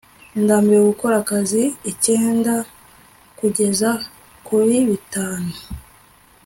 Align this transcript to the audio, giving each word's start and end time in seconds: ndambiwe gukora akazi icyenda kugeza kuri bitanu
ndambiwe 0.41 0.81
gukora 0.91 1.15
akazi 1.23 1.63
icyenda 1.91 2.53
kugeza 3.39 3.89
kuri 4.47 4.77
bitanu 4.89 5.51